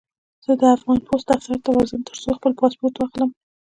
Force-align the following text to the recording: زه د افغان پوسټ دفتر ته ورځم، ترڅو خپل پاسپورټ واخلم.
زه 0.45 0.51
د 0.59 0.63
افغان 0.75 0.99
پوسټ 1.07 1.27
دفتر 1.31 1.57
ته 1.65 1.69
ورځم، 1.73 2.01
ترڅو 2.07 2.29
خپل 2.37 2.51
پاسپورټ 2.59 2.93
واخلم. 2.97 3.29